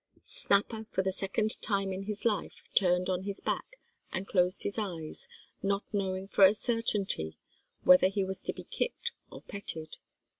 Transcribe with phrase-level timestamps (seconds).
[0.23, 3.75] Snapper for the second time in his life turned on his back
[4.11, 5.27] and closed his eyes,
[5.61, 7.37] not knowing for a certainty
[7.83, 9.97] whether he was to be kicked or petted.